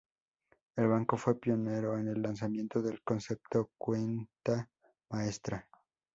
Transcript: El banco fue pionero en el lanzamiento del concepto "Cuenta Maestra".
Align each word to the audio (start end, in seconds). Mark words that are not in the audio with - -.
El 0.77 0.87
banco 0.87 1.15
fue 1.15 1.39
pionero 1.39 1.95
en 1.95 2.07
el 2.07 2.23
lanzamiento 2.23 2.81
del 2.81 3.03
concepto 3.03 3.69
"Cuenta 3.77 4.67
Maestra". 5.11 5.67